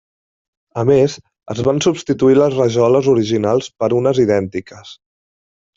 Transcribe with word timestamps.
A 0.83 0.85
més, 0.89 1.17
es 1.55 1.61
van 1.69 1.83
substituir 1.87 2.39
les 2.41 2.57
rajoles 2.59 3.13
originals 3.15 3.73
per 3.83 3.95
unes 4.01 4.25
idèntiques. 4.27 5.01